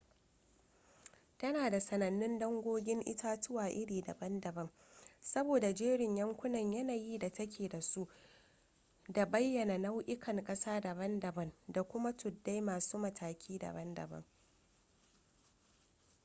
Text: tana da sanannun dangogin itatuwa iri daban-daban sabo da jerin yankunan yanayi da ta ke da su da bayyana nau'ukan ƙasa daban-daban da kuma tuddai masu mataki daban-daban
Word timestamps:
tana 1.37 1.69
da 1.69 1.79
sanannun 1.81 2.39
dangogin 2.39 3.01
itatuwa 3.01 3.69
iri 3.69 4.01
daban-daban 4.01 4.69
sabo 5.19 5.59
da 5.59 5.73
jerin 5.75 6.17
yankunan 6.17 6.71
yanayi 6.73 7.19
da 7.19 7.29
ta 7.31 7.47
ke 7.49 7.67
da 7.69 7.81
su 7.81 8.07
da 9.09 9.25
bayyana 9.25 9.77
nau'ukan 9.77 10.43
ƙasa 10.43 10.79
daban-daban 10.81 11.51
da 11.67 11.83
kuma 11.83 12.17
tuddai 12.17 12.61
masu 12.61 12.97
mataki 12.97 13.57
daban-daban 13.59 14.23